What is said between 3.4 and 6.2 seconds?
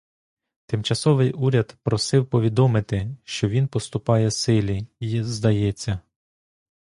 він поступає силі й здається.